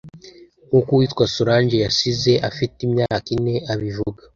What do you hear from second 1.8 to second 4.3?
yasize afite imyaka ine abivuga